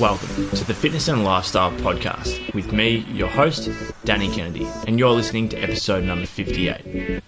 [0.00, 3.68] Welcome to the Fitness and Lifestyle Podcast with me, your host,
[4.06, 7.22] Danny Kennedy, and you're listening to episode number 58.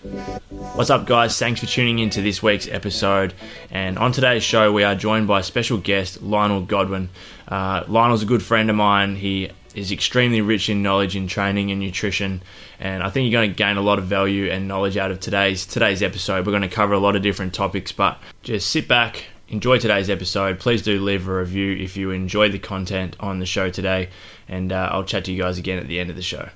[0.48, 1.38] What's up, guys?
[1.38, 3.34] Thanks for tuning in to this week's episode.
[3.70, 7.10] And on today's show, we are joined by a special guest Lionel Godwin.
[7.46, 9.16] Uh, Lionel's a good friend of mine.
[9.16, 12.42] He is extremely rich in knowledge in training and nutrition,
[12.80, 15.20] and I think you're going to gain a lot of value and knowledge out of
[15.20, 16.46] today's today's episode.
[16.46, 20.10] We're going to cover a lot of different topics, but just sit back, enjoy today's
[20.10, 20.58] episode.
[20.58, 24.08] Please do leave a review if you enjoy the content on the show today,
[24.48, 26.48] and uh, I'll chat to you guys again at the end of the show.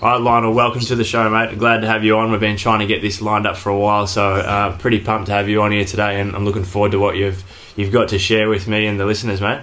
[0.00, 1.58] All right, Lionel, welcome to the show, mate.
[1.58, 2.30] Glad to have you on.
[2.30, 5.26] We've been trying to get this lined up for a while, so uh, pretty pumped
[5.26, 7.42] to have you on here today, and I'm looking forward to what you've
[7.76, 9.62] you've got to share with me and the listeners, mate.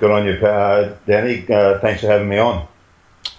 [0.00, 1.44] Good on you, uh, Danny.
[1.48, 2.66] Uh, thanks for having me on.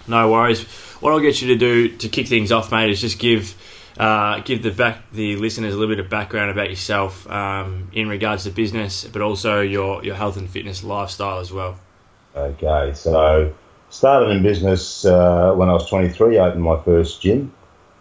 [0.08, 0.64] No worries.
[1.00, 3.54] What I'll get you to do to kick things off, mate, is just give
[4.00, 8.08] uh, give the back the listeners a little bit of background about yourself um, in
[8.08, 11.78] regards to business, but also your your health and fitness lifestyle as well.
[12.34, 13.52] Okay, so
[13.90, 16.38] started in business uh, when I was 23.
[16.38, 17.52] I opened my first gym.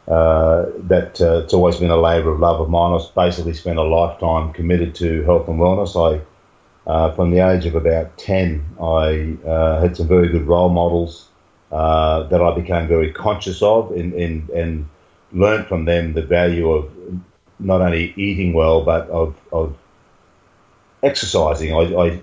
[0.07, 2.99] Uh, that uh, it's always been a labour of love of mine.
[2.99, 5.93] I've basically spent a lifetime committed to health and wellness.
[5.95, 6.21] I
[6.89, 11.27] uh, from the age of about 10, I uh, had some very good role models
[11.69, 14.89] that I became very conscious of and, and, and
[15.31, 16.91] learned from them the value of
[17.59, 19.75] not only eating well, but of, of
[21.03, 21.73] exercising.
[21.73, 22.21] I, I,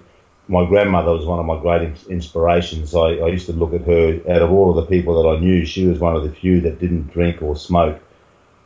[0.48, 2.94] my grandmother was one of my great inspirations.
[2.94, 5.40] I, I used to look at her, out of all of the people that I
[5.40, 8.00] knew, she was one of the few that didn't drink or smoke.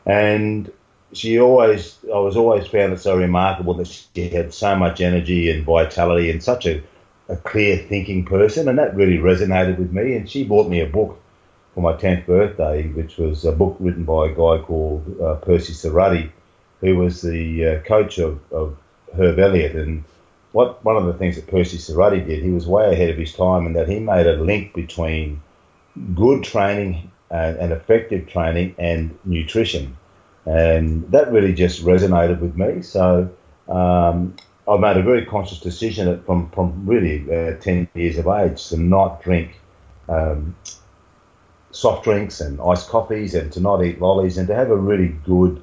[0.07, 0.71] And
[1.13, 5.51] she always, I was always found it so remarkable that she had so much energy
[5.51, 6.83] and vitality and such a,
[7.29, 10.15] a clear thinking person, and that really resonated with me.
[10.15, 11.21] And she bought me a book
[11.75, 15.73] for my 10th birthday, which was a book written by a guy called uh, Percy
[15.73, 16.31] Cerutty,
[16.81, 18.77] who was the uh, coach of, of
[19.17, 19.77] Herb Elliott.
[19.77, 20.05] And
[20.53, 23.33] what one of the things that Percy Cerutty did, he was way ahead of his
[23.33, 25.43] time in that he made a link between
[26.15, 29.97] good training and, and effective training and nutrition
[30.47, 32.83] and that really just resonated with me.
[32.83, 33.31] So
[33.69, 34.35] um,
[34.69, 38.77] I made a very conscious decision from from really uh, ten years of age to
[38.77, 39.61] not drink
[40.09, 40.57] um,
[41.73, 45.09] soft drinks and iced coffees, and to not eat lollies, and to have a really
[45.25, 45.63] good,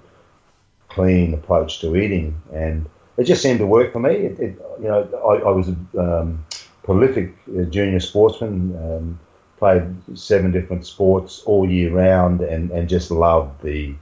[0.90, 2.41] clean approach to eating.
[2.53, 2.85] And
[3.18, 4.12] it just seemed to work for me.
[4.12, 6.45] It, it, you know, I, I was a um,
[6.84, 8.75] prolific uh, junior sportsman.
[8.78, 9.19] Um,
[9.57, 13.95] played seven different sports all year round, and, and just loved the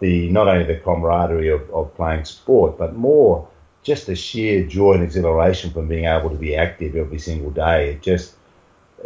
[0.00, 3.48] the not only the camaraderie of, of playing sport, but more
[3.82, 7.90] just the sheer joy and exhilaration from being able to be active every single day.
[7.92, 8.34] It just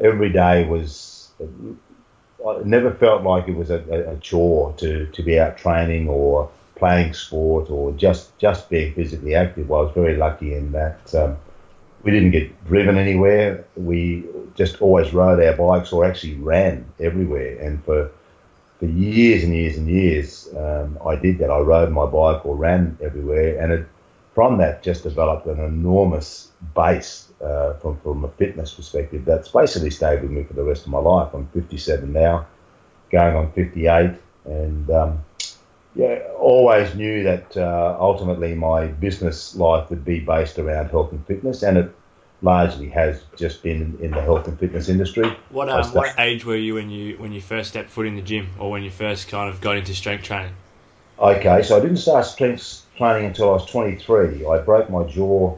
[0.02, 1.30] every day was.
[2.46, 3.80] I never felt like it was a,
[4.10, 9.34] a chore to, to be out training or playing sport or just just being physically
[9.34, 9.70] active.
[9.70, 11.36] I was very lucky in that um,
[12.02, 13.64] we didn't get driven anywhere.
[13.76, 14.24] We
[14.56, 17.58] just always rode our bikes or actually ran everywhere.
[17.60, 18.10] And for
[18.78, 21.50] for years and years and years, um, I did that.
[21.50, 23.86] I rode my bike or ran everywhere, and it,
[24.34, 29.24] from that just developed an enormous base uh, from from a fitness perspective.
[29.24, 31.34] That's basically stayed with me for the rest of my life.
[31.34, 32.46] I'm 57 now,
[33.10, 34.12] going on 58,
[34.44, 35.24] and um,
[35.94, 41.26] yeah, always knew that uh, ultimately my business life would be based around health and
[41.26, 41.94] fitness, and it
[42.42, 45.36] largely has just been in the health and fitness industry.
[45.50, 48.22] What um, what age were you when you when you first stepped foot in the
[48.22, 50.54] gym, or when you first kind of got into strength training?
[51.18, 54.46] Okay, so I didn't start strength training until I was 23.
[54.46, 55.56] I broke my jaw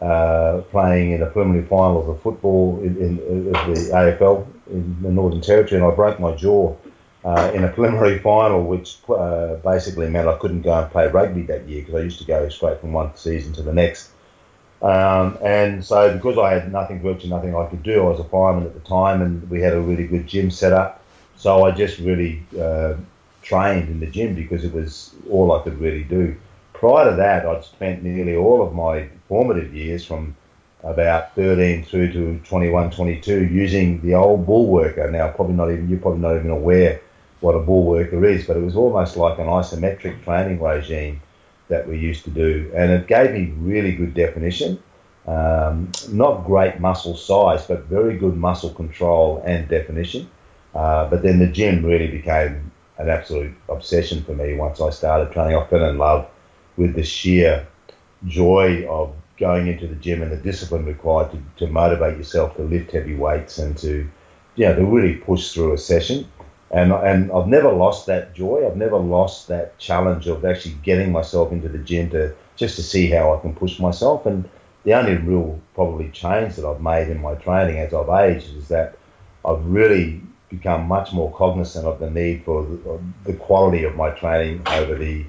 [0.00, 5.02] uh, playing in a preliminary final of the football in, in, in, the AFL in
[5.02, 6.76] the Northern Territory, and I broke my jaw.
[7.24, 11.40] Uh, in a preliminary final, which uh, basically meant I couldn't go and play rugby
[11.44, 14.10] that year because I used to go straight from one season to the next.
[14.82, 18.24] Um, and so because I had nothing, virtually nothing I could do, I was a
[18.24, 21.02] fireman at the time, and we had a really good gym set up.
[21.36, 22.96] So I just really uh,
[23.40, 26.36] trained in the gym because it was all I could really do.
[26.84, 30.36] Prior to that, I'd spent nearly all of my formative years from
[30.82, 35.10] about 13 through to 21, 22 using the old bull worker.
[35.10, 37.00] Now, probably not even you're probably not even aware
[37.40, 41.22] what a bull worker is, but it was almost like an isometric training regime
[41.68, 44.78] that we used to do, and it gave me really good definition.
[45.26, 50.28] Um, not great muscle size, but very good muscle control and definition.
[50.74, 55.32] Uh, but then the gym really became an absolute obsession for me once I started
[55.32, 55.56] training.
[55.56, 56.28] I fell in love
[56.76, 57.66] with the sheer
[58.26, 62.62] joy of going into the gym and the discipline required to, to motivate yourself to
[62.62, 64.08] lift heavy weights and to,
[64.54, 66.26] you know, to really push through a session
[66.74, 68.66] and and I've never lost that joy.
[68.66, 72.82] I've never lost that challenge of actually getting myself into the gym to just to
[72.82, 74.26] see how I can push myself.
[74.26, 74.48] And
[74.82, 78.68] the only real probably change that I've made in my training as I've aged is
[78.68, 78.98] that
[79.44, 84.10] I've really become much more cognizant of the need for the, the quality of my
[84.10, 85.24] training over the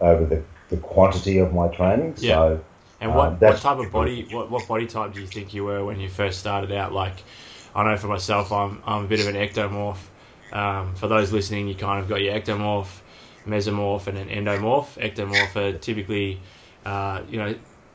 [0.00, 2.14] over the, the quantity of my training.
[2.18, 2.34] Yeah.
[2.34, 2.64] So,
[3.00, 5.64] And what, um, what type of body what, what body type do you think you
[5.64, 6.92] were when you first started out?
[6.92, 7.14] Like,
[7.74, 9.98] I know for myself, I'm I'm a bit of an ectomorph.
[10.52, 12.88] Um, for those listening, you kind of got your ectomorph,
[13.46, 14.96] mesomorph, and an endomorph.
[14.98, 16.40] Ectomorph are typically,
[16.84, 17.54] uh, you know,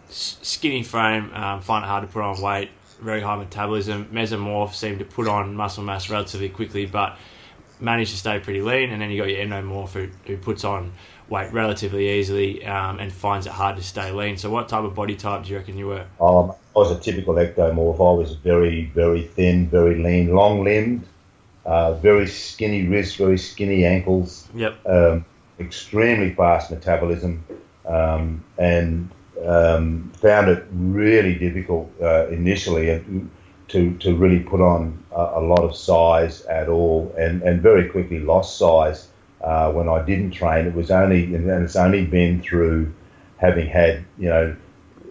[0.09, 2.69] skinny frame, um, find it hard to put on weight,
[3.01, 4.05] very high metabolism.
[4.13, 7.17] Mesomorph seem to put on muscle mass relatively quickly, but
[7.79, 8.91] manage to stay pretty lean.
[8.91, 10.93] And then you got your endomorph who, who puts on
[11.29, 14.37] weight relatively easily um, and finds it hard to stay lean.
[14.37, 16.05] So, what type of body type do you reckon you were?
[16.21, 17.95] Um, I was a typical ectomorph.
[17.95, 21.05] I was very, very thin, very lean, long limbed,
[21.65, 24.85] uh, very skinny wrists, very skinny ankles, Yep.
[24.87, 25.25] um,
[25.59, 27.43] extremely fast metabolism,
[27.85, 29.09] um, and
[29.45, 33.03] um, found it really difficult uh, initially
[33.69, 37.89] to, to really put on a, a lot of size at all, and, and very
[37.89, 39.09] quickly lost size
[39.43, 40.65] uh, when I didn't train.
[40.65, 42.93] It was only, and it's only been through
[43.37, 44.55] having had, you know,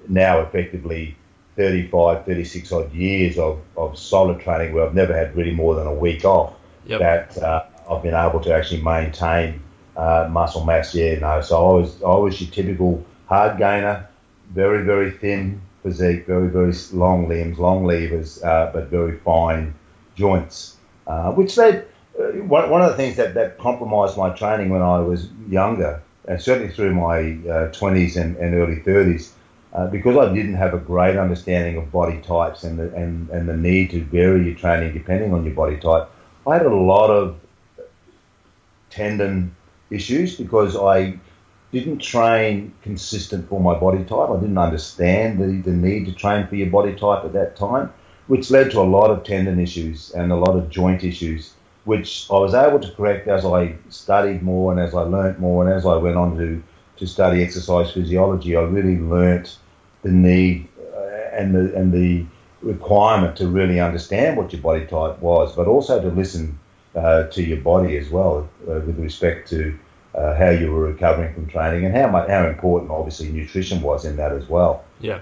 [0.09, 1.17] now effectively
[1.57, 5.87] 35, 36 odd years of, of solid training where I've never had really more than
[5.87, 6.55] a week off
[6.87, 6.99] Yep.
[7.01, 9.63] that uh, I've been able to actually maintain
[9.97, 10.95] uh, muscle mass.
[10.95, 11.41] Yeah, no.
[11.43, 14.09] So I was I was your typical hard gainer,
[14.53, 19.75] very very thin physique, very very long limbs, long levers, uh, but very fine
[20.17, 20.77] joints,
[21.07, 21.87] uh, which led.
[22.19, 26.03] Uh, one, one of the things that, that compromised my training when I was younger,
[26.27, 27.19] and certainly through my
[27.51, 29.33] uh, 20s and, and early 30s,
[29.73, 33.49] uh, because I didn't have a great understanding of body types and the, and, and
[33.49, 36.11] the need to vary your training depending on your body type,
[36.47, 37.39] I had a lot of
[38.91, 39.55] tendon
[39.91, 41.19] issues because I
[41.73, 44.29] didn't train consistent for my body type.
[44.29, 47.91] I didn't understand the, the need to train for your body type at that time,
[48.27, 52.27] which led to a lot of tendon issues and a lot of joint issues, which
[52.31, 55.75] I was able to correct as I studied more and as I learnt more and
[55.75, 56.63] as I went on to,
[56.99, 58.57] to study exercise physiology.
[58.57, 59.59] I really learnt
[60.03, 62.25] the need uh, and the and the
[62.63, 66.59] requirement to really understand what your body type was, but also to listen
[66.95, 69.77] uh, to your body as well uh, with respect to
[70.15, 74.17] uh, how you were recovering from training and how how important obviously nutrition was in
[74.17, 74.85] that as well.
[75.01, 75.21] Yeah.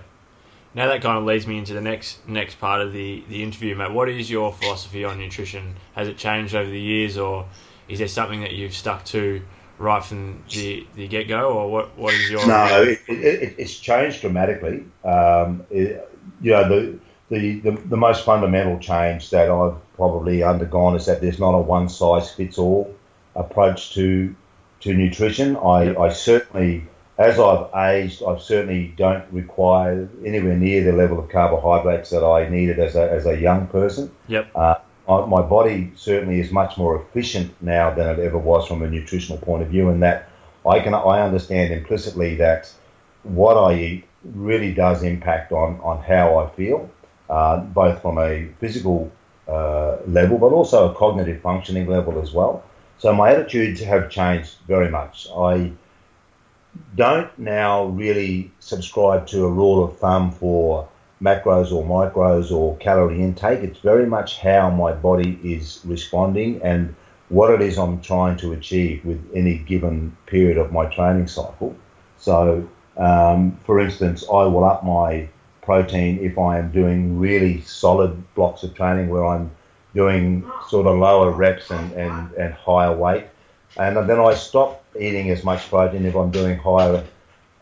[0.74, 3.74] Now that kind of leads me into the next next part of the, the interview,
[3.74, 3.90] mate.
[3.90, 5.74] What is your philosophy on nutrition?
[5.94, 7.48] Has it changed over the years, or
[7.88, 9.42] is there something that you've stuck to
[9.78, 13.78] right from the, the get go, or what, what is your No, it, it, it's
[13.78, 14.84] changed dramatically.
[15.04, 16.06] Um, it,
[16.40, 16.98] you know, the,
[17.30, 21.58] the, the, the most fundamental change that I've probably undergone is that there's not a
[21.58, 22.94] one size fits all
[23.34, 24.34] approach to
[24.80, 25.56] to nutrition.
[25.56, 25.98] I, Yep.
[25.98, 26.86] I certainly,
[27.20, 32.48] as I've aged, I certainly don't require anywhere near the level of carbohydrates that I
[32.48, 34.10] needed as a, as a young person.
[34.28, 34.50] Yep.
[34.54, 34.76] Uh,
[35.06, 38.88] my, my body certainly is much more efficient now than it ever was from a
[38.88, 40.30] nutritional point of view, and that
[40.66, 42.72] I can I understand implicitly that
[43.22, 46.90] what I eat really does impact on, on how I feel,
[47.28, 49.12] uh, both from a physical
[49.46, 52.64] uh, level, but also a cognitive functioning level as well.
[52.96, 55.28] So my attitudes have changed very much.
[55.36, 55.72] I
[56.96, 60.88] don't now really subscribe to a rule of thumb for
[61.22, 63.60] macros or micros or calorie intake.
[63.60, 66.94] It's very much how my body is responding and
[67.28, 71.76] what it is I'm trying to achieve with any given period of my training cycle.
[72.18, 75.28] So, um, for instance, I will up my
[75.62, 79.50] protein if I am doing really solid blocks of training where I'm
[79.94, 83.26] doing sort of lower reps and, and, and higher weight.
[83.78, 87.04] And then I stop eating as much protein if I'm doing higher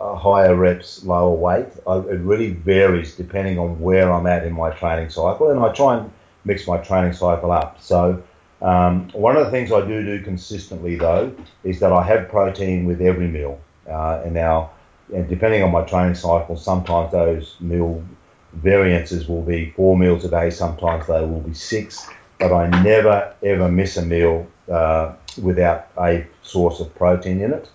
[0.00, 1.66] uh, higher reps, lower weight.
[1.86, 5.72] I, it really varies depending on where I'm at in my training cycle, and I
[5.72, 6.12] try and
[6.44, 7.80] mix my training cycle up.
[7.80, 8.22] So
[8.62, 11.34] um, one of the things I do do consistently though
[11.64, 14.70] is that I have protein with every meal, uh, and now
[15.12, 18.04] and depending on my training cycle, sometimes those meal
[18.52, 23.34] variances will be four meals a day, sometimes they will be six, but I never
[23.42, 27.68] ever miss a meal uh, without a source of protein in it.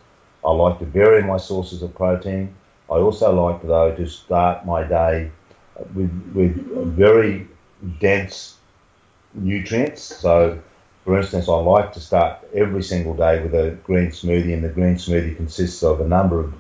[0.45, 2.53] I like to vary my sources of protein.
[2.89, 5.31] I also like, though, to start my day
[5.95, 6.55] with, with
[6.95, 7.47] very
[7.99, 8.57] dense
[9.33, 10.01] nutrients.
[10.01, 10.59] So,
[11.05, 14.69] for instance, I like to start every single day with a green smoothie, and the
[14.69, 16.53] green smoothie consists of a number of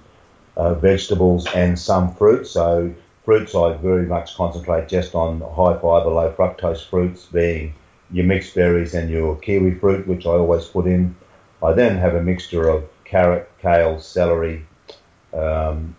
[0.55, 2.47] uh, vegetables and some fruit.
[2.47, 2.93] So,
[3.25, 7.73] fruits I very much concentrate just on high fiber, low fructose fruits, being
[8.13, 11.15] your mixed berries and your kiwi fruit, which I always put in.
[11.61, 14.65] I then have a mixture of carrot, kale, celery.
[15.33, 15.95] Um,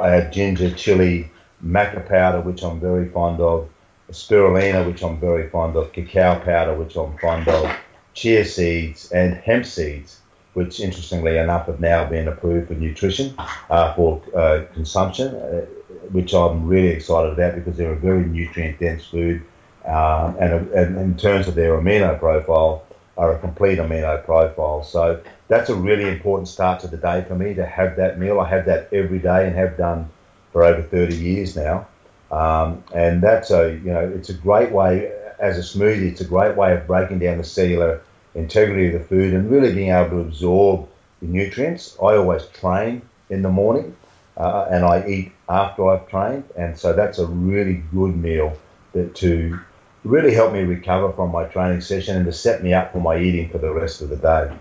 [0.00, 1.30] I add ginger, chili,
[1.64, 3.68] maca powder, which I'm very fond of,
[4.12, 7.70] spirulina, which I'm very fond of, cacao powder, which I'm fond of,
[8.14, 10.20] chia seeds, and hemp seeds,
[10.54, 13.34] which interestingly enough have now been approved for nutrition
[13.70, 15.66] uh, for uh, consumption, uh,
[16.12, 19.42] which I'm really excited about because they're a very nutrient dense food.
[19.88, 22.84] Um, and, and, in terms of their amino profile,
[23.16, 24.84] are a complete amino profile.
[24.84, 28.38] So that's a really important start to the day for me to have that meal.
[28.38, 30.08] I have that every day and have done
[30.52, 31.86] for over 30 years now.
[32.30, 36.12] Um, and that's a, you know, it's a great way as a smoothie.
[36.12, 38.02] It's a great way of breaking down the cellular
[38.34, 40.88] integrity of the food and really being able to absorb
[41.20, 41.96] the nutrients.
[42.00, 43.96] I always train in the morning
[44.36, 48.56] uh, and I eat after I've trained, and so that's a really good meal
[48.92, 49.58] that to
[50.04, 53.18] really helped me recover from my training session and to set me up for my
[53.18, 54.52] eating for the rest of the day.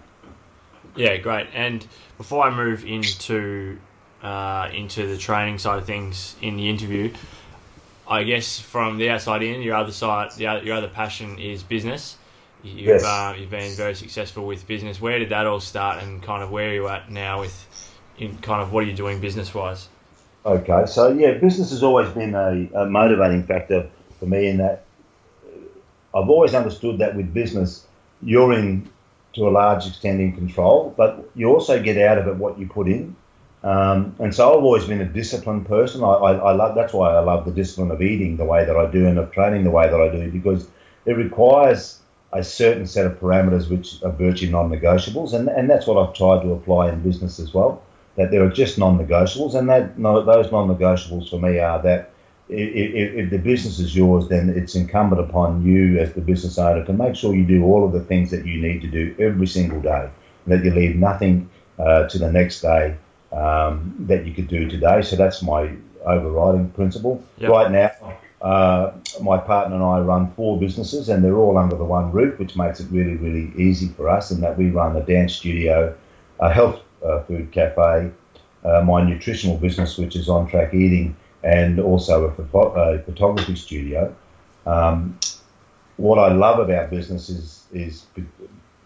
[0.96, 1.48] Yeah, great.
[1.54, 1.86] And
[2.18, 3.78] before I move into
[4.24, 7.14] uh, into the training side of things in the interview,
[8.08, 11.62] I guess from the outside in, your other side, the other, your other passion is
[11.62, 12.18] business.
[12.64, 13.04] You've, yes.
[13.04, 15.00] uh, you've been very successful with business.
[15.00, 18.36] Where did that all start, and kind of where are you at now with, in
[18.40, 19.88] kind of what are you doing business wise?
[20.46, 23.88] Okay, so yeah, business has always been a, a motivating factor
[24.20, 24.87] for me in that
[26.18, 27.86] I've always understood that with business,
[28.22, 28.90] you're in
[29.34, 32.68] to a large extent in control, but you also get out of it what you
[32.68, 33.16] put in.
[33.64, 36.04] Um, and so I've always been a disciplined person.
[36.04, 38.76] I, I, I, love that's why I love the discipline of eating the way that
[38.76, 40.68] I do and of training the way that I do because
[41.06, 42.00] it requires
[42.34, 46.44] a certain set of parameters which are virtually non-negotiables, and and that's what I've tried
[46.44, 47.82] to apply in business as well.
[48.16, 52.12] That there are just non-negotiables, and that no, those non-negotiables for me are that
[52.50, 56.86] if, if, the business is yours, then it's incumbent upon you as the business owner
[56.86, 59.48] to make sure you do all of the things that you need to do every
[59.48, 60.10] single day,
[60.48, 62.96] that you leave nothing uh, to the next day
[63.34, 65.02] um, that you could do today.
[65.02, 65.72] So that's my
[66.06, 67.24] overriding principle.
[67.38, 67.50] Yep.
[67.50, 67.92] Right now,
[68.42, 72.40] uh, my partner and I run four businesses, and they're all under the one roof,
[72.40, 74.32] which makes it really, really easy for us.
[74.32, 75.96] In that we run a dance studio,
[76.40, 78.12] a health uh, food cafe,
[78.64, 81.16] uh, my nutritional business, which is on track eating
[81.48, 84.14] and also a, a photography studio.
[84.66, 85.18] Um,
[85.96, 88.06] what I love about business is, is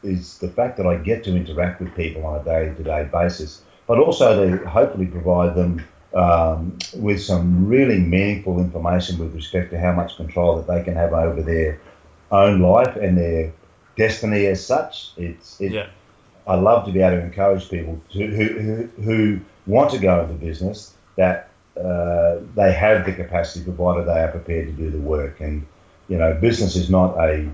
[0.04, 3.98] is the fact that I get to interact with people on a day-to-day basis, but
[4.00, 9.94] also to hopefully provide them um, with some really meaningful information with respect to how
[9.94, 11.80] much control that they can have over their
[12.32, 13.54] own life and their
[13.96, 15.12] destiny as such.
[15.18, 15.88] It's it, yeah.
[16.48, 20.22] I love to be able to encourage people to, who, who, who want to go
[20.22, 25.00] into business that uh, they have the capacity provided they are prepared to do the
[25.00, 25.40] work.
[25.40, 25.66] And,
[26.10, 27.50] you know, business is not a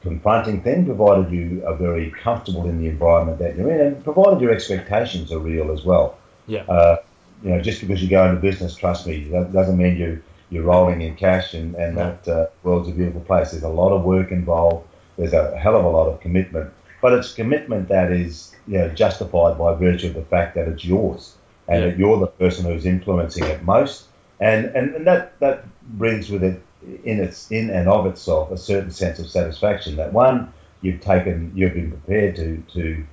[0.00, 4.40] confronting thing, provided you are very comfortable in the environment that you're in, and provided
[4.40, 6.18] your expectations are real as well.
[6.46, 6.62] Yeah.
[6.62, 6.96] Uh,
[7.42, 10.62] you know, just because you go into business, trust me, that doesn't mean you you're
[10.62, 13.50] rolling in cash and, and that uh, world's a beautiful place.
[13.50, 14.86] There's a lot of work involved.
[15.16, 18.88] There's a hell of a lot of commitment, but it's commitment that is you know
[18.90, 21.36] justified by virtue of the fact that it's yours
[21.68, 21.90] and yeah.
[21.90, 24.06] that you're the person who's influencing it most.
[24.40, 26.60] And, and, and that, that brings with it
[27.04, 30.52] in its in and of itself a certain sense of satisfaction that one
[30.82, 33.04] you've taken you've been prepared to to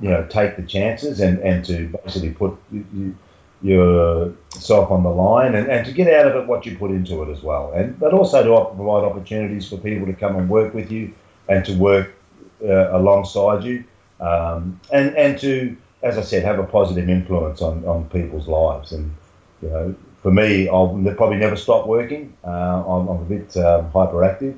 [0.00, 3.16] you know take the chances and, and to basically put you,
[3.62, 7.22] yourself on the line and, and to get out of it what you put into
[7.22, 10.74] it as well and but also to provide opportunities for people to come and work
[10.74, 11.12] with you
[11.48, 12.12] and to work
[12.62, 13.82] uh, alongside you
[14.20, 18.92] um, and and to as I said, have a positive influence on, on people's lives.
[18.92, 19.14] And,
[19.62, 22.36] you know, for me, I'll probably never stop working.
[22.44, 24.56] Uh, I'm, I'm, a bit um, hyperactive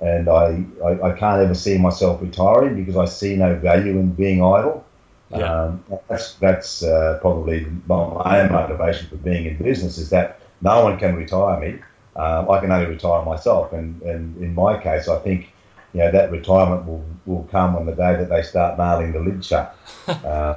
[0.00, 4.12] and I, I, I, can't ever see myself retiring because I see no value in
[4.12, 4.84] being idle.
[5.30, 5.64] Yeah.
[5.64, 10.84] Um, that's that's uh, probably my own motivation for being in business is that no
[10.84, 11.80] one can retire me.
[12.16, 13.72] Um, I can only retire myself.
[13.72, 15.52] And, and in my case, I think
[15.92, 19.20] you know, that retirement will, will come on the day that they start nailing the
[19.20, 19.74] lid shut.
[20.08, 20.56] Uh,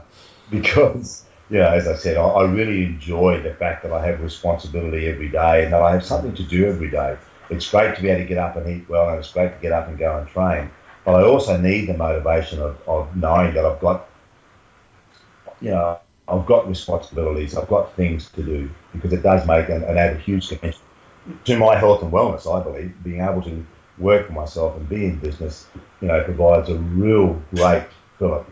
[0.61, 5.07] because, yeah, as I said, I, I, really enjoy the fact that I have responsibility
[5.07, 7.17] every day and that I have something to do every day.
[7.49, 9.61] It's great to be able to get up and eat well, and it's great to
[9.61, 10.69] get up and go and train.
[11.05, 14.09] But I also need the motivation of, of knowing that I've got,
[15.61, 19.83] you know, I've got responsibilities, I've got things to do, because it does make and,
[19.83, 20.81] and add a huge dimension
[21.45, 22.93] to my health and wellness, I believe.
[23.03, 23.65] Being able to
[23.97, 25.67] work for myself and be in business,
[26.01, 27.83] you know, provides a real great
[28.19, 28.50] fillip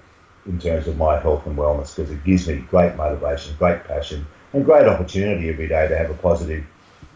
[0.49, 4.25] in terms of my health and wellness because it gives me great motivation, great passion,
[4.51, 6.65] and great opportunity every day to have a positive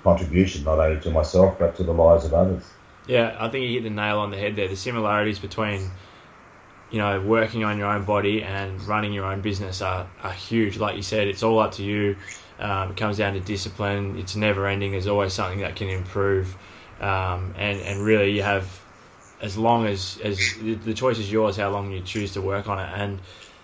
[0.03, 2.63] contribution not only to myself but to the lives of others.
[3.07, 4.67] Yeah, I think you hit the nail on the head there.
[4.67, 5.89] The similarities between
[6.91, 10.77] you know working on your own body and running your own business are, are huge.
[10.77, 12.15] Like you said, it's all up to you.
[12.59, 14.17] Um, it comes down to discipline.
[14.19, 14.91] It's never ending.
[14.91, 16.55] There's always something that can improve,
[17.01, 18.82] um, and and really you have
[19.43, 22.79] as long as as the choice is yours how long you choose to work on
[22.79, 22.89] it.
[22.95, 23.19] And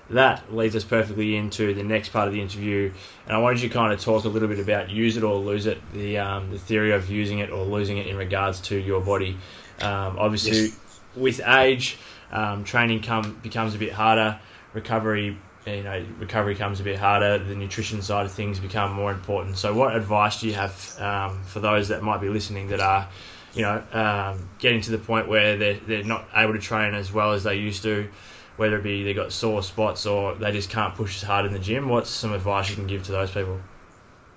[0.09, 2.91] that leads us perfectly into the next part of the interview.
[3.25, 5.35] And I wanted you to kind of talk a little bit about use it or
[5.37, 8.77] lose it the um, the theory of using it or losing it in regards to
[8.77, 9.37] your body.
[9.81, 10.79] Um, obviously yes.
[11.15, 11.97] with age
[12.31, 14.39] um, training come becomes a bit harder.
[14.73, 17.37] Recovery you know recovery comes a bit harder.
[17.37, 19.57] The nutrition side of things become more important.
[19.57, 23.07] So what advice do you have um, for those that might be listening that are
[23.53, 27.11] you know, um, getting to the point where they're, they're not able to train as
[27.11, 28.09] well as they used to,
[28.57, 31.53] whether it be they've got sore spots or they just can't push as hard in
[31.53, 31.89] the gym.
[31.89, 33.59] What's some advice you can give to those people?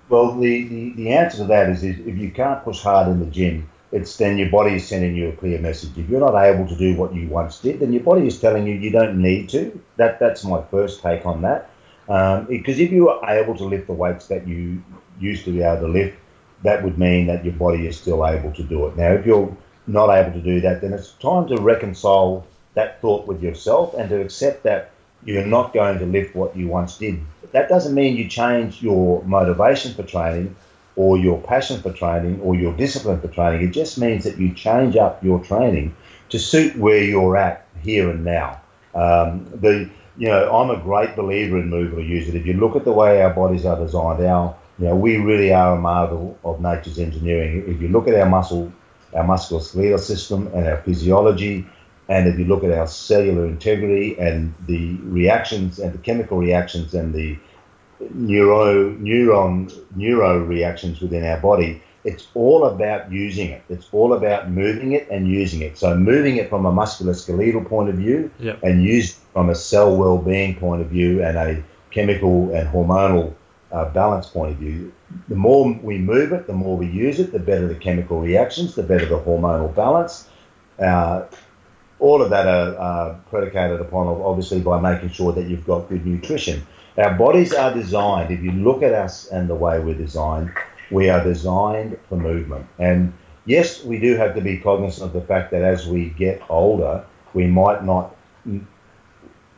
[0.09, 3.19] Well, the, the, the answer to that is, is if you can't push hard in
[3.19, 5.91] the gym, it's then your body is sending you a clear message.
[5.97, 8.65] If you're not able to do what you once did, then your body is telling
[8.65, 9.79] you you don't need to.
[9.97, 11.69] That that's my first take on that.
[12.09, 14.83] Um, because if you are able to lift the weights that you
[15.19, 16.17] used to be able to lift,
[16.63, 18.97] that would mean that your body is still able to do it.
[18.97, 19.55] Now, if you're
[19.87, 24.09] not able to do that, then it's time to reconcile that thought with yourself and
[24.09, 24.91] to accept that
[25.25, 27.19] you're not going to lift what you once did.
[27.51, 30.55] That doesn't mean you change your motivation for training
[30.95, 33.67] or your passion for training or your discipline for training.
[33.67, 35.95] It just means that you change up your training
[36.29, 38.61] to suit where you're at here and now.
[38.95, 42.35] Um, the you know I'm a great believer in use it.
[42.35, 45.53] If you look at the way our bodies are designed, our you know, we really
[45.53, 47.63] are a marvel of nature's engineering.
[47.67, 48.71] If you look at our muscle,
[49.13, 51.67] our musculoskeletal system and our physiology,
[52.09, 56.93] and if you look at our cellular integrity and the reactions and the chemical reactions
[56.93, 57.37] and the
[58.13, 63.63] neuro neuron neuro reactions within our body, it's all about using it.
[63.69, 65.77] It's all about moving it and using it.
[65.77, 68.59] So moving it from a musculoskeletal point of view yep.
[68.63, 73.33] and used from a cell well-being point of view and a chemical and hormonal
[73.73, 74.93] uh, balance point of view,
[75.27, 78.75] the more we move it, the more we use it, the better the chemical reactions,
[78.75, 80.29] the better the hormonal balance.
[80.79, 81.25] Uh,
[81.99, 86.05] all of that are, are, predicated upon, obviously, by making sure that you've got good
[86.05, 86.65] nutrition.
[86.97, 90.51] Our bodies are designed, if you look at us and the way we're designed,
[90.91, 92.67] we are designed for movement.
[92.77, 93.13] And
[93.45, 97.03] yes, we do have to be cognizant of the fact that as we get older,
[97.33, 98.15] we might not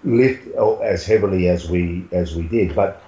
[0.06, 2.76] lift as heavily as we as we did.
[2.76, 3.02] But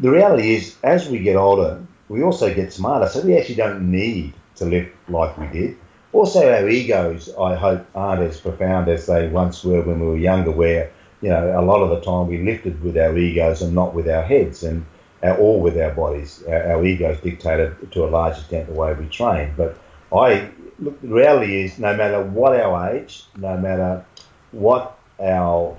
[0.00, 3.90] the reality is, as we get older, we also get smarter, so we actually don't
[3.90, 5.76] need to lift like we did.
[6.12, 10.16] Also, our egos, I hope, aren't as profound as they once were when we were
[10.16, 13.74] younger, where you know a lot of the time we lifted with our egos and
[13.74, 14.84] not with our heads, and
[15.22, 16.42] our, or with our bodies.
[16.48, 19.52] Our, our egos dictated to a large extent the way we train.
[19.56, 19.78] But
[20.12, 24.04] I look, the reality is, no matter what our age, no matter
[24.50, 25.76] what our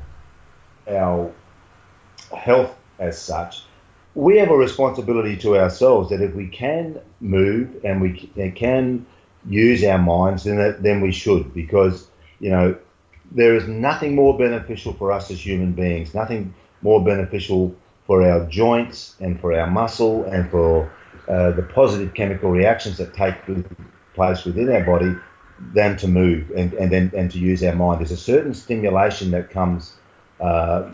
[0.88, 1.32] our
[2.34, 3.64] health as such,
[4.16, 8.14] we have a responsibility to ourselves that if we can move and we
[8.56, 9.06] can
[9.48, 12.08] use our minds, then then we should, because
[12.40, 12.76] you know
[13.32, 17.74] there is nothing more beneficial for us as human beings, nothing more beneficial
[18.06, 20.92] for our joints and for our muscle and for
[21.30, 23.36] uh, the positive chemical reactions that take
[24.14, 25.16] place within our body
[25.74, 28.00] than to move and, and then and to use our mind.
[28.02, 29.96] There's a certain stimulation that comes
[30.42, 30.90] uh,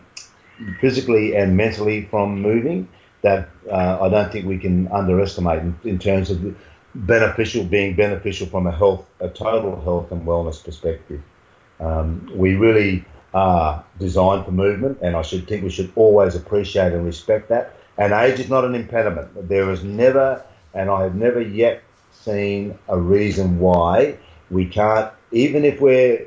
[0.80, 2.88] physically and mentally from moving
[3.22, 6.56] that uh, I don't think we can underestimate in, in, terms of
[6.94, 11.22] beneficial being beneficial from a health, a total health and wellness perspective.
[11.80, 16.94] Um, we really are designed for movement, and I should think we should always appreciate
[16.94, 17.76] and respect that.
[17.98, 19.50] And age is not an impediment.
[19.50, 24.18] There is never, and I have never yet seen a reason why
[24.50, 26.26] we can't, even if we're.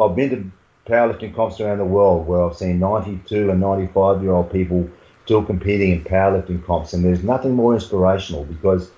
[0.00, 0.50] I've been to
[0.90, 4.88] powerlifting comps around the world where I've seen 92 and 95 year old people
[5.26, 8.90] still competing in powerlifting comps, and there's nothing more inspirational because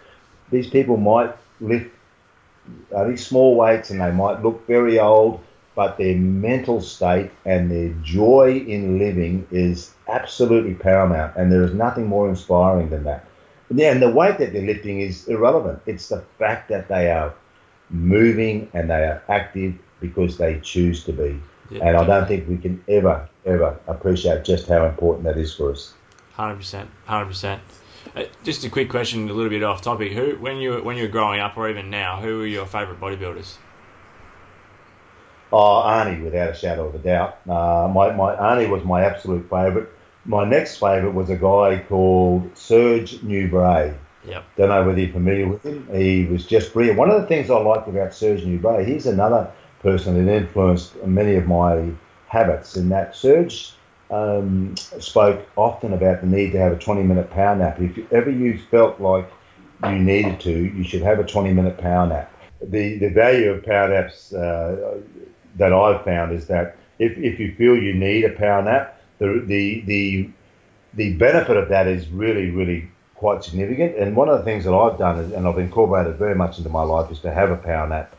[0.50, 1.90] these people might lift
[2.94, 5.40] uh, these small weights and they might look very old,
[5.74, 11.72] but their mental state and their joy in living is absolutely paramount, and there is
[11.74, 13.24] nothing more inspiring than that.
[13.70, 15.80] And the weight that they're lifting is irrelevant.
[15.86, 17.34] It's the fact that they are
[17.90, 21.40] moving and they are active because they choose to be.
[21.80, 25.72] and I don't think we can ever, ever appreciate just how important that is for
[25.72, 25.94] us.
[26.38, 27.60] Hundred percent, hundred percent.
[28.14, 30.12] Uh, just a quick question, a little bit off topic.
[30.12, 33.00] Who, when you when you were growing up, or even now, who were your favourite
[33.00, 33.56] bodybuilders?
[35.52, 37.38] Oh, Arnie, without a shadow of a doubt.
[37.48, 39.88] Uh, my my Arnie was my absolute favourite.
[40.26, 43.96] My next favourite was a guy called Serge Nubret.
[44.24, 44.44] Yep.
[44.56, 45.88] Don't know whether you're familiar with him.
[45.92, 46.98] He was just brilliant.
[46.98, 51.34] One of the things I liked about Serge Nubret, he's another person that influenced many
[51.34, 51.90] of my
[52.28, 52.76] habits.
[52.76, 53.72] In that Serge
[54.10, 57.80] um, spoke often about the need to have a 20 minute power nap.
[57.80, 59.30] If ever you felt like
[59.84, 62.32] you needed to, you should have a 20 minute power nap.
[62.60, 65.00] The, the value of power naps uh,
[65.56, 69.42] that I've found is that if, if you feel you need a power nap, the,
[69.46, 70.30] the, the,
[70.94, 73.96] the benefit of that is really, really quite significant.
[73.96, 76.70] And one of the things that I've done, is, and I've incorporated very much into
[76.70, 78.14] my life, is to have a power nap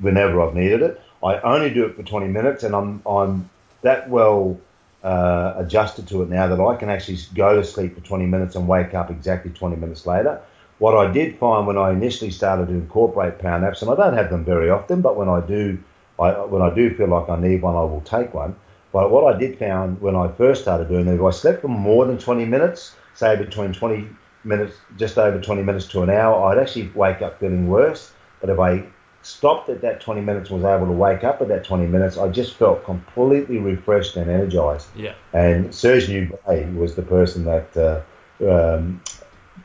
[0.00, 1.00] whenever I've needed it.
[1.22, 3.50] I only do it for 20 minutes, and I'm, I'm
[3.82, 4.58] that well
[5.02, 8.56] uh, adjusted to it now that I can actually go to sleep for 20 minutes
[8.56, 10.40] and wake up exactly 20 minutes later.
[10.78, 14.16] What I did find when I initially started to incorporate power naps, and I don't
[14.16, 15.78] have them very often, but when I do,
[16.20, 18.54] I, when I do feel like I need one, I will take one.
[18.92, 21.68] But what I did find when I first started doing it, if I slept for
[21.68, 24.08] more than 20 minutes, say between 20
[24.44, 28.12] minutes, just over 20 minutes to an hour, I'd actually wake up feeling worse.
[28.40, 28.84] But if I
[29.22, 32.16] stopped at that 20 minutes and was able to wake up at that 20 minutes,
[32.16, 34.88] I just felt completely refreshed and energized.
[34.96, 35.14] Yeah.
[35.32, 38.00] And Serge Nubret was the person that uh,
[38.48, 39.02] um,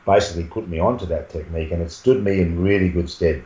[0.04, 3.44] basically put me onto that technique, and it stood me in really good stead.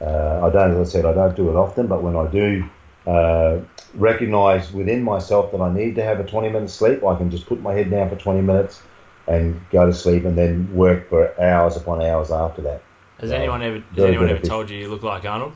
[0.00, 2.64] Uh, I don't, as I said, I don't do it often, but when I do
[3.06, 3.60] uh,
[3.94, 7.46] recognize within myself that I need to have a 20 minute sleep, I can just
[7.46, 8.82] put my head down for 20 minutes
[9.26, 12.82] and go to sleep and then work for hours upon hours after that.
[13.20, 15.54] Has anyone ever has anyone ever told you you look like Arnold?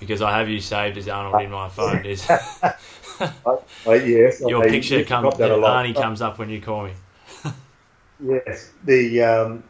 [0.00, 2.04] Because I have you saved as Arnold in my phone.
[2.04, 2.74] Is I,
[3.86, 6.92] I, yes, your I, picture comes Arnie comes up when you call me.
[8.24, 9.64] yes, the um,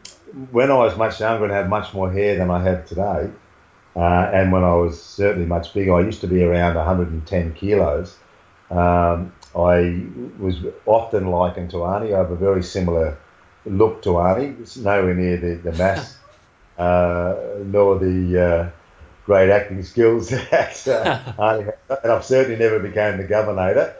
[0.51, 3.29] when I was much younger and had much more hair than I have today,
[3.95, 8.17] uh, and when I was certainly much bigger, I used to be around 110 kilos.
[8.71, 10.03] Um, I
[10.39, 12.13] was often likened to Arnie.
[12.13, 13.17] I have a very similar
[13.65, 14.59] look to Arnie.
[14.59, 16.16] It's nowhere near the, the mass
[16.77, 18.69] nor the uh,
[19.25, 21.71] great acting skills that uh, Arnie
[22.03, 23.93] And I've certainly never became the governor.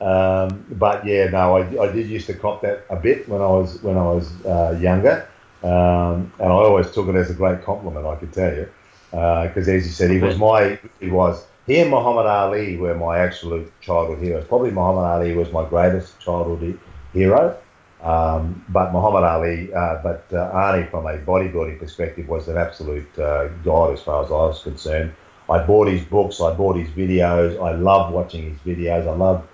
[0.00, 3.46] Um, but yeah, no, I, I did used to cop that a bit when I
[3.46, 5.28] was when I was uh, younger,
[5.62, 8.04] um, and I always took it as a great compliment.
[8.04, 8.68] I could tell you,
[9.10, 12.96] because uh, as you said, he was my he was he and Muhammad Ali were
[12.96, 14.44] my absolute childhood heroes.
[14.48, 16.78] Probably Muhammad Ali was my greatest childhood
[17.12, 17.56] hero.
[18.02, 23.16] Um, but Muhammad Ali, uh, but uh, Arnie, from a bodybuilding perspective, was an absolute
[23.18, 25.12] uh, god as far as I was concerned.
[25.48, 27.62] I bought his books, I bought his videos.
[27.62, 29.06] I love watching his videos.
[29.06, 29.46] I love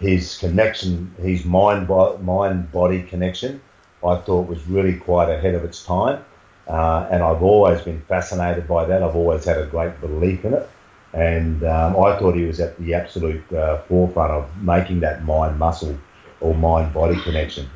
[0.00, 1.88] his connection, his mind
[2.22, 3.60] mind body connection.
[4.04, 6.24] I thought was really quite ahead of its time,
[6.66, 9.00] uh, and I've always been fascinated by that.
[9.00, 10.68] I've always had a great belief in it,
[11.12, 15.56] and um, I thought he was at the absolute uh, forefront of making that mind
[15.56, 15.96] muscle
[16.40, 17.70] or mind body connection.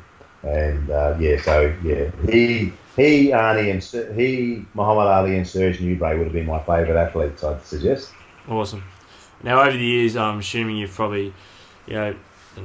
[0.47, 6.17] And uh, yeah, so yeah, he he Arnie and he Muhammad Ali and Serge Nubret
[6.17, 7.43] would have been my favourite athletes.
[7.43, 8.11] I'd suggest.
[8.47, 8.83] Awesome.
[9.43, 11.33] Now over the years, I'm assuming you've probably
[11.85, 12.15] you know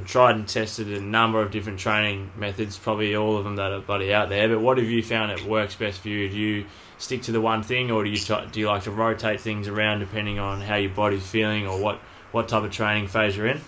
[0.05, 3.81] tried and tested a number of different training methods, probably all of them that are
[3.81, 4.47] bloody out there.
[4.47, 6.29] But what have you found that works best for you?
[6.29, 6.65] Do you
[6.97, 9.67] stick to the one thing, or do you try, do you like to rotate things
[9.67, 11.99] around depending on how your body's feeling or what
[12.31, 13.61] what type of training phase you're in?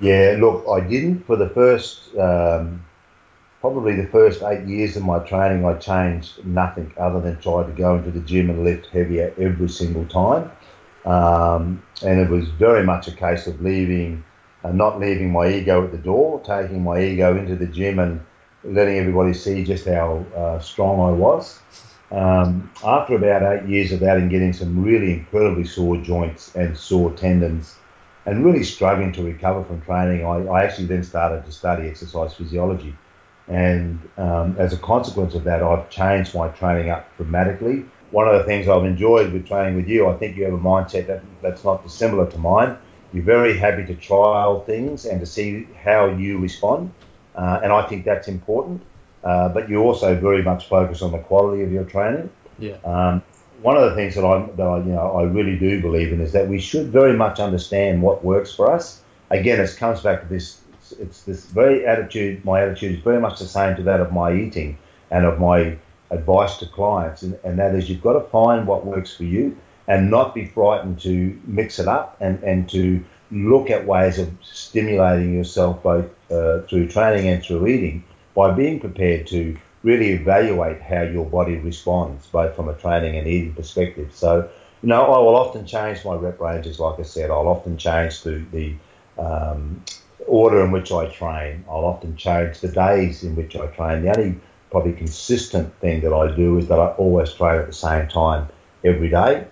[0.00, 2.84] Yeah, look, I didn't for the first um,
[3.66, 7.72] probably the first eight years of my training, I changed nothing other than try to
[7.72, 10.52] go into the gym and lift heavier every single time.
[11.04, 14.22] Um, and it was very much a case of leaving,
[14.62, 18.20] uh, not leaving my ego at the door, taking my ego into the gym and
[18.62, 21.58] letting everybody see just how uh, strong I was.
[22.12, 26.78] Um, after about eight years of that and getting some really incredibly sore joints and
[26.78, 27.74] sore tendons
[28.26, 32.32] and really struggling to recover from training, I, I actually then started to study exercise
[32.32, 32.94] physiology.
[33.48, 37.84] And um, as a consequence of that, I've changed my training up dramatically.
[38.10, 40.58] One of the things I've enjoyed with training with you, I think you have a
[40.58, 42.76] mindset that, that's not dissimilar to mine.
[43.12, 46.92] You're very happy to trial things and to see how you respond.
[47.34, 48.82] Uh, and I think that's important.
[49.22, 52.30] Uh, but you also very much focus on the quality of your training.
[52.58, 52.76] Yeah.
[52.84, 53.22] Um,
[53.62, 56.20] one of the things that I, that I, you know, I really do believe in
[56.20, 59.02] is that we should very much understand what works for us.
[59.30, 60.60] Again, it comes back to this
[60.92, 62.44] it's this very attitude.
[62.44, 64.78] My attitude is very much the same to that of my eating
[65.10, 65.76] and of my
[66.10, 69.56] advice to clients, and, and that is you've got to find what works for you
[69.88, 74.32] and not be frightened to mix it up and, and to look at ways of
[74.42, 80.80] stimulating yourself both uh, through training and through eating by being prepared to really evaluate
[80.80, 84.10] how your body responds both from a training and eating perspective.
[84.12, 84.48] So,
[84.82, 88.22] you know, I will often change my rep ranges, like I said, I'll often change
[88.22, 88.74] the, the
[89.18, 89.82] um,
[90.26, 91.64] order in which I train.
[91.68, 94.02] I'll often change the days in which I train.
[94.02, 97.72] The only probably consistent thing that I do is that I always train at the
[97.72, 98.48] same time
[98.84, 99.46] every day.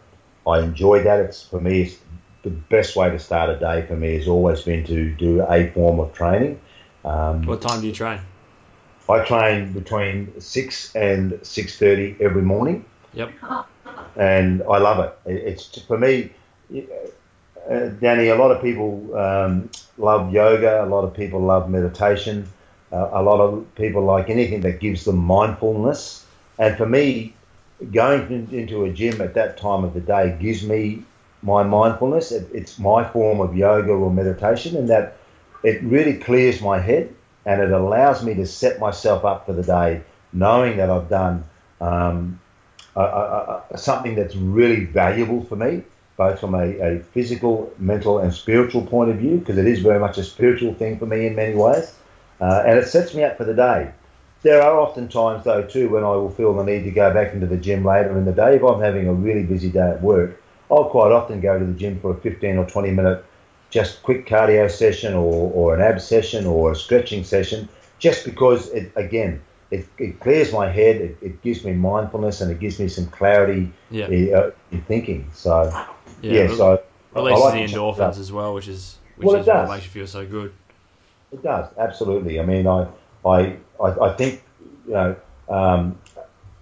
[0.47, 1.21] I enjoy that.
[1.21, 1.97] It's for me, it's
[2.43, 5.71] the best way to start a day for me has always been to do a
[5.71, 6.61] form of training.
[7.05, 8.21] Um, what time do you train?
[9.09, 12.85] I train between six and six thirty every morning.
[13.13, 13.33] Yep.
[14.17, 15.19] And I love it.
[15.27, 16.31] It's for me,
[16.75, 18.29] uh, Danny.
[18.29, 20.85] A lot of people um, love yoga.
[20.85, 22.49] A lot of people love meditation.
[22.93, 26.25] Uh, a lot of people like anything that gives them mindfulness.
[26.59, 27.35] And for me,
[27.93, 31.05] going into a gym at that time of the day gives me
[31.43, 32.33] my mindfulness.
[32.33, 35.17] It, it's my form of yoga or meditation, and that
[35.63, 37.15] it really clears my head
[37.47, 40.03] and it allows me to set myself up for the day,
[40.33, 41.45] knowing that I've done
[41.81, 42.41] um,
[42.97, 45.83] a, a, a, something that's really valuable for me,
[46.17, 50.19] both from a, physical, mental, and spiritual point of view, because it is very much
[50.19, 51.95] a spiritual thing for me in many ways,
[52.41, 53.91] uh, and it sets me up for the day.
[54.43, 57.33] There are often times, though, too, when I will feel the need to go back
[57.33, 58.57] into the gym later in the day.
[58.57, 61.73] If I'm having a really busy day at work, I'll quite often go to the
[61.73, 63.25] gym for a 15 or 20 minute
[63.71, 68.69] just quick cardio session or, or an ab session or a stretching session, just because
[68.69, 69.41] it again
[69.75, 73.07] it, it clears my head, it, it gives me mindfulness, and it gives me some
[73.07, 74.07] clarity yeah.
[74.07, 75.29] in, in thinking.
[75.35, 75.71] So
[76.25, 76.83] yeah, yeah so
[77.13, 80.07] releases like the endorphins as well, which is which well, is what makes you feel
[80.07, 80.53] so good.
[81.33, 82.41] It does absolutely.
[82.41, 82.89] I mean, I
[83.25, 84.43] I I, I think
[84.87, 85.17] you know.
[85.49, 85.99] Um,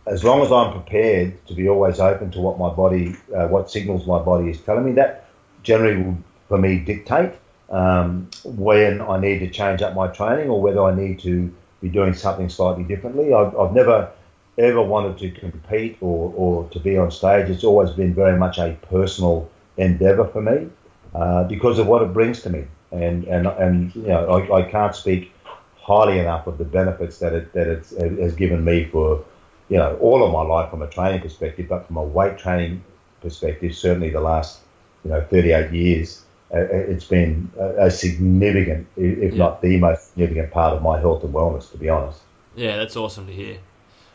[0.04, 3.70] as long as I'm prepared to be always open to what my body, uh, what
[3.70, 5.28] signals my body is telling me, that
[5.62, 7.32] generally will for me dictate
[7.70, 11.88] um, when I need to change up my training or whether I need to be
[11.88, 13.32] doing something slightly differently.
[13.32, 14.10] I've, I've never
[14.58, 17.48] ever wanted to compete or, or to be on stage.
[17.48, 20.68] It's always been very much a personal endeavour for me
[21.14, 22.66] uh, because of what it brings to me.
[22.90, 25.32] And, and, and you know, I, I can't speak
[25.76, 29.24] highly enough of the benefits that it, that it has given me for,
[29.68, 32.84] you know, all of my life from a training perspective, but from a weight training
[33.20, 34.60] perspective, certainly the last,
[35.04, 36.22] you know, 38 years
[36.54, 39.38] uh, it's been a, significant, if yeah.
[39.38, 42.20] not the most significant part of my health and wellness, to be honest.
[42.54, 43.56] Yeah, that's awesome to hear.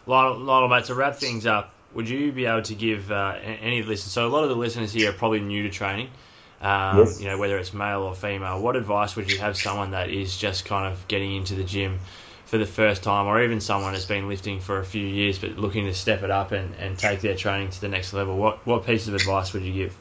[0.07, 3.83] Lionel, Lionel mate, to wrap things up, would you be able to give uh, any
[3.83, 4.11] listeners?
[4.11, 6.09] So a lot of the listeners here are probably new to training.
[6.61, 7.21] Um, yes.
[7.21, 8.61] You know, whether it's male or female.
[8.61, 11.99] What advice would you have someone that is just kind of getting into the gym
[12.45, 15.57] for the first time, or even someone that's been lifting for a few years but
[15.57, 18.37] looking to step it up and, and take their training to the next level?
[18.37, 19.97] What what piece of advice would you give?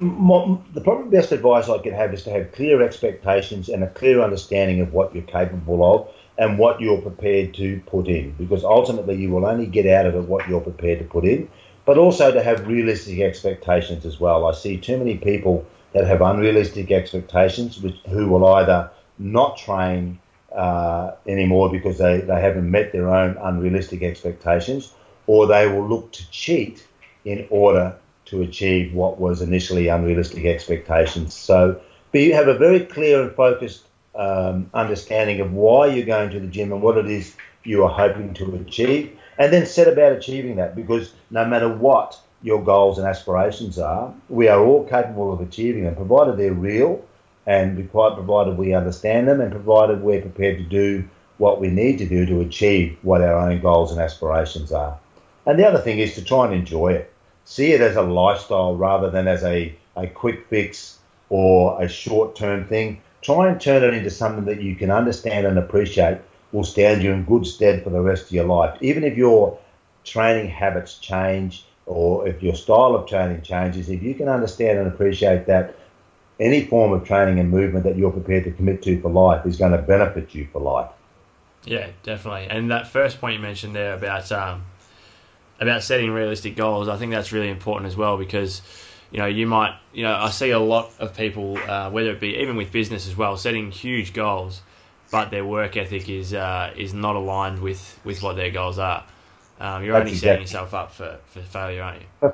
[0.00, 3.88] my, the probably best advice I could have is to have clear expectations and a
[3.88, 8.32] clear understanding of what you're capable of and what you're prepared to put in.
[8.32, 11.48] Because ultimately, you will only get out of it what you're prepared to put in,
[11.84, 14.46] but also to have realistic expectations as well.
[14.46, 20.18] I see too many people that have unrealistic expectations, which, who will either not train
[20.52, 24.92] uh, anymore because they, they haven't met their own unrealistic expectations,
[25.26, 26.86] or they will look to cheat
[27.24, 31.34] in order to achieve what was initially unrealistic expectations.
[31.34, 31.80] So
[32.12, 36.46] be, have a very clear and focused um, understanding of why you're going to the
[36.46, 40.56] gym and what it is you are hoping to achieve, and then set about achieving
[40.56, 45.40] that because no matter what your goals and aspirations are, we are all capable of
[45.40, 47.02] achieving them, provided they're real
[47.46, 51.04] and provided we understand them and provided we're prepared to do
[51.38, 54.98] what we need to do to achieve what our own goals and aspirations are.
[55.46, 58.76] And the other thing is to try and enjoy it see it as a lifestyle
[58.76, 60.98] rather than as a, a quick fix
[61.28, 63.00] or a short term thing.
[63.24, 66.18] Try and turn it into something that you can understand and appreciate
[66.52, 68.76] will stand you in good stead for the rest of your life.
[68.82, 69.58] Even if your
[70.04, 74.88] training habits change or if your style of training changes, if you can understand and
[74.88, 75.74] appreciate that
[76.38, 79.56] any form of training and movement that you're prepared to commit to for life is
[79.56, 80.90] going to benefit you for life.
[81.64, 82.46] Yeah, definitely.
[82.50, 84.66] And that first point you mentioned there about um,
[85.60, 88.60] about setting realistic goals, I think that's really important as well because
[89.14, 92.20] you know you might you know I see a lot of people uh, whether it
[92.20, 94.60] be even with business as well setting huge goals,
[95.12, 99.04] but their work ethic is uh, is not aligned with with what their goals are.
[99.60, 100.18] Um, you're that's only exactly.
[100.18, 102.32] setting yourself up for, for failure, aren't you?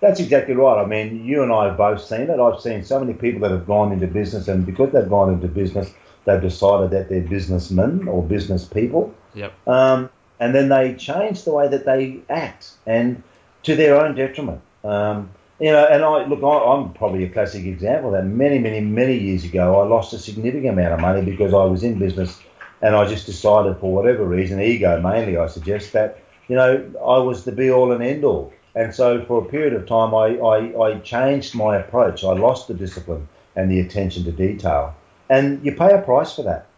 [0.00, 0.82] That's exactly right.
[0.82, 2.40] I mean, you and I have both seen it.
[2.40, 5.46] I've seen so many people that have gone into business, and because they've gone into
[5.46, 5.94] business,
[6.24, 9.14] they've decided that they're businessmen or business people.
[9.34, 9.68] Yep.
[9.68, 13.22] Um, and then they change the way that they act and
[13.62, 14.60] to their own detriment.
[14.82, 18.80] Um, you know, and I look, I, am probably a classic example that many, many,
[18.80, 22.40] many years ago, I lost a significant amount of money because I was in business
[22.80, 26.18] and I just decided for whatever reason, ego mainly, I suggest that,
[26.48, 28.52] you know, I was the be all and end all.
[28.74, 32.24] And so for a period of time, I, I, I changed my approach.
[32.24, 34.94] I lost the discipline and the attention to detail.
[35.28, 36.68] And you pay a price for that,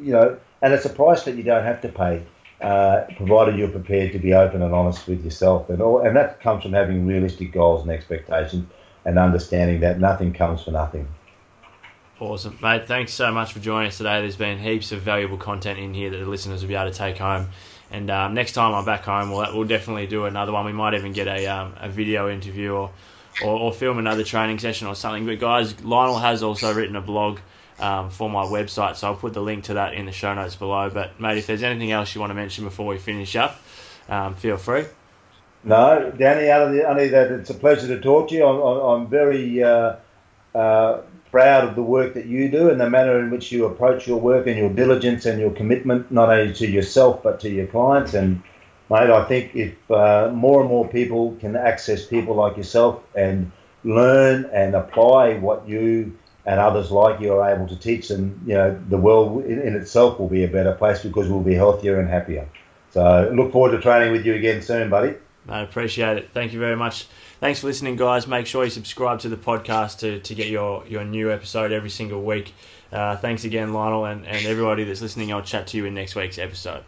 [0.00, 2.24] you know, and it's a price that you don't have to pay
[2.60, 6.40] uh, provided you're prepared to be open and honest with yourself, and all, and that
[6.40, 8.66] comes from having realistic goals and expectations.
[9.04, 11.08] and understanding that nothing comes for nothing.
[12.20, 12.88] Awesome, mate.
[12.88, 14.20] Thanks so much for joining us today.
[14.20, 16.96] There's been heaps of valuable content in here that the listeners will be able to
[16.96, 17.48] take home.
[17.90, 20.66] And um, next time I'm back home, we'll, we'll definitely do another one.
[20.66, 22.90] We might even get a, um, a video interview or,
[23.42, 25.26] or, or, film another training session or something.
[25.26, 27.38] But guys, Lionel has also written a blog
[27.80, 30.56] um, for my website, so I'll put the link to that in the show notes
[30.56, 30.90] below.
[30.90, 33.60] But mate, if there's anything else you want to mention before we finish up,
[34.08, 34.84] um, feel free.
[35.64, 38.46] No, Danny, only that it's a pleasure to talk to you.
[38.46, 39.96] I'm, I'm very uh,
[40.54, 44.06] uh, proud of the work that you do and the manner in which you approach
[44.06, 47.66] your work and your diligence and your commitment, not only to yourself but to your
[47.66, 48.14] clients.
[48.14, 48.42] And
[48.90, 53.50] mate, I think if uh, more and more people can access people like yourself and
[53.84, 56.16] learn and apply what you
[56.48, 59.76] and others like you are able to teach them, you know, the world in, in
[59.76, 62.48] itself will be a better place because we'll be healthier and happier.
[62.90, 65.14] So look forward to training with you again soon, buddy.
[65.46, 66.30] I appreciate it.
[66.32, 67.06] Thank you very much.
[67.38, 68.26] Thanks for listening, guys.
[68.26, 71.90] Make sure you subscribe to the podcast to, to get your, your new episode every
[71.90, 72.54] single week.
[72.90, 75.30] Uh, thanks again, Lionel, and, and everybody that's listening.
[75.30, 76.82] I'll chat to you in next week's episode.